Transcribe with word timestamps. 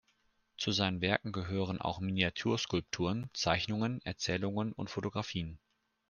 Zu 0.57 0.71
seinen 0.71 0.99
Werken 1.01 1.31
gehören 1.31 1.79
auch 1.79 1.99
Miniatur-Skulpturen, 1.99 3.29
Zeichnungen, 3.33 4.01
Erzählungen 4.03 4.71
und 4.73 4.89
Fotografien. 4.89 5.59